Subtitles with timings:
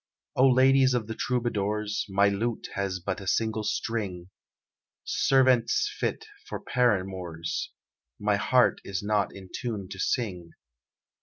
[0.35, 4.31] "O ladies of the Troubadours, My lute has but a single string;
[5.05, 7.71] Sirventes fit for paramours,
[8.19, 10.53] My heart is not in tune to sing.